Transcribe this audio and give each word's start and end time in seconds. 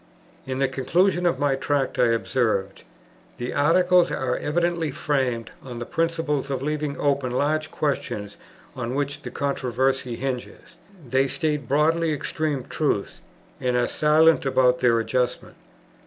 In 0.47 0.57
the 0.57 0.67
conclusion 0.67 1.27
of 1.27 1.37
my 1.37 1.53
Tract 1.55 1.99
I 1.99 2.07
observe: 2.07 2.71
The 3.37 3.53
Articles 3.53 4.09
are 4.09 4.35
"evidently 4.35 4.89
framed 4.89 5.51
on 5.63 5.77
the 5.77 5.85
principle 5.85 6.39
of 6.39 6.63
leaving 6.63 6.99
open 6.99 7.31
large 7.31 7.69
questions 7.69 8.35
on 8.75 8.95
which 8.95 9.21
the 9.21 9.29
controversy 9.29 10.15
hinges. 10.15 10.75
They 11.07 11.27
state 11.27 11.67
broadly 11.67 12.13
extreme 12.13 12.63
truths, 12.63 13.21
and 13.59 13.77
are 13.77 13.87
silent 13.87 14.43
about 14.43 14.79
their 14.79 14.97
adjustment. 14.97 15.53